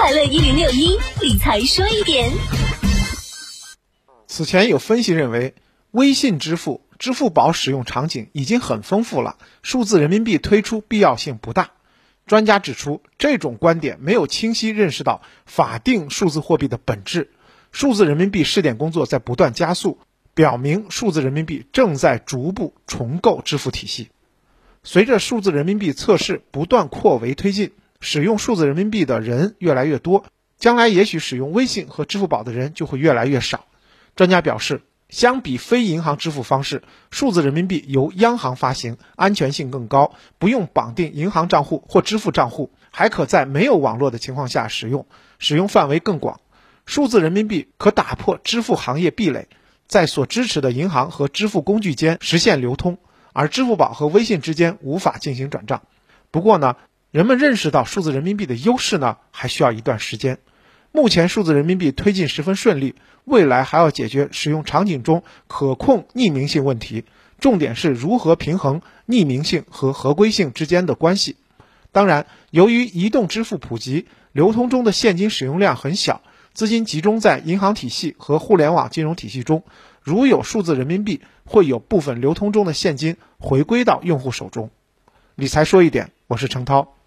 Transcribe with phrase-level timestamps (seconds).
[0.00, 2.30] 快乐一零六一理财说一点。
[4.28, 5.56] 此前有分析认为，
[5.90, 11.72] 微信支付、支付宝使用场景已经很丰富了，数字人民币推出必要性不大。
[12.26, 17.32] 专家指出，这种观点没有清晰认识到法定数字货币的本质。
[17.72, 19.98] 数字人民币试点工作在不断加速，
[20.32, 24.10] 表明数字人民币正在逐步重构支付体系。
[24.84, 30.24] 随着数字人民币测试不断扩围推进，使用数字人民币的人越来越多，
[30.56, 33.66] 将来也许使用微信和支付宝的人就会越来越少。
[34.14, 45.06] 专家表示，相比非银行支付方式，数字人民币由央行发行，安全性更高，不用绑定银行账户或支付账户，还可在没有网络的情况下使用，
[45.38, 46.40] 使用范围更广。
[46.84, 49.48] 数字人民币可打破支付行业壁垒，
[49.86, 52.98] 在所支持的银行和支付工具间实现流通，
[53.32, 55.82] 而支付宝和微信之间无法进行转账。
[56.30, 56.76] 不过呢，
[57.10, 60.38] 人们认识到数字人民币的优势呢，还需要一段时间。
[60.92, 67.04] 目前数字人民币推进十分顺利，未来还要解决使用场景中可控匿名性问题，
[67.38, 71.36] 重点是如何平衡匿名性和合规性之间的关系。
[71.92, 76.20] 当然，由于移动支付普及，流通中的现金使用量很小。
[76.52, 79.64] 资金集中在银行体系和互联网金融体系中，
[80.02, 84.68] 如有数字人民币，会有部分流通中的现金回归到用户手中。
[85.36, 86.97] 理财说一点，我是程涛。